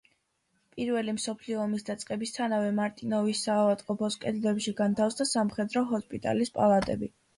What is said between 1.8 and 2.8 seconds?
დაწყებისთანავე